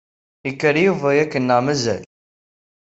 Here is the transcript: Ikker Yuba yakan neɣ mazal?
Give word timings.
Ikker 0.49 0.75
Yuba 0.85 1.09
yakan 1.17 1.43
neɣ 1.47 1.59
mazal? 1.65 2.03